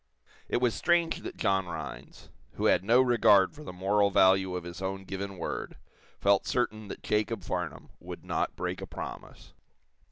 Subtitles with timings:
[0.49, 4.63] It was strange that John Rhinds, who had no regard for the moral value of
[4.63, 5.75] his own given word,
[6.19, 9.53] felt certain that Jacob Farnum would not break a promise.